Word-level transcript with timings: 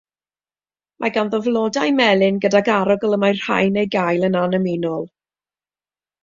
Mae 1.03 1.11
ganddo 1.17 1.39
flodau 1.47 1.91
melyn 1.99 2.39
gydag 2.45 2.71
arogl 2.77 3.19
y 3.19 3.21
mae 3.25 3.37
rhai'n 3.43 3.79
ei 3.83 3.91
gael 3.97 4.29
yn 4.31 4.39
annymunol. 4.41 5.07